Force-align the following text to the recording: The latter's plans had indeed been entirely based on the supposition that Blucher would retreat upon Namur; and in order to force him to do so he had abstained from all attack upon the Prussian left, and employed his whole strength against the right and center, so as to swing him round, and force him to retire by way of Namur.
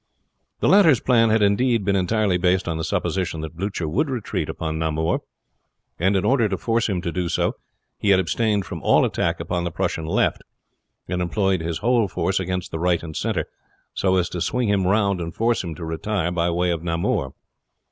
The 0.61 0.67
latter's 0.67 0.99
plans 0.99 1.31
had 1.31 1.43
indeed 1.43 1.85
been 1.85 1.95
entirely 1.95 2.39
based 2.39 2.67
on 2.67 2.77
the 2.79 2.83
supposition 2.83 3.41
that 3.41 3.55
Blucher 3.55 3.87
would 3.87 4.09
retreat 4.09 4.49
upon 4.49 4.79
Namur; 4.79 5.19
and 5.99 6.15
in 6.15 6.25
order 6.25 6.49
to 6.49 6.57
force 6.57 6.89
him 6.89 7.01
to 7.03 7.11
do 7.11 7.29
so 7.29 7.53
he 7.99 8.09
had 8.09 8.19
abstained 8.19 8.65
from 8.65 8.81
all 8.81 9.05
attack 9.05 9.39
upon 9.39 9.63
the 9.63 9.69
Prussian 9.69 10.07
left, 10.07 10.41
and 11.07 11.21
employed 11.21 11.61
his 11.61 11.77
whole 11.85 12.07
strength 12.07 12.39
against 12.39 12.71
the 12.71 12.79
right 12.79 13.03
and 13.03 13.15
center, 13.15 13.45
so 13.93 14.15
as 14.15 14.27
to 14.29 14.41
swing 14.41 14.69
him 14.69 14.87
round, 14.87 15.21
and 15.21 15.35
force 15.35 15.63
him 15.63 15.75
to 15.75 15.85
retire 15.85 16.31
by 16.31 16.49
way 16.49 16.71
of 16.71 16.81
Namur. 16.81 17.33